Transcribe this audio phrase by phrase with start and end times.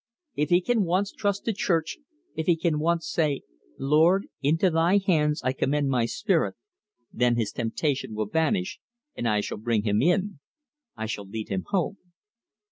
[0.33, 1.99] If he can once trust the Church,
[2.33, 3.43] if he can once say,
[3.77, 6.55] 'Lord, into Thy hands I commend my spirit,'
[7.13, 8.79] then his temptation will vanish,
[9.15, 10.39] and I shall bring him in
[10.97, 11.99] I shall lead him home."